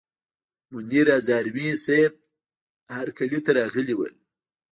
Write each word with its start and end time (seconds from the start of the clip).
منیر 0.71 1.07
هزاروي 1.17 1.67
صیب 1.85 2.13
هرکلي 2.95 3.39
ته 3.45 3.51
راغلي 3.57 3.95
ول. 3.97 4.13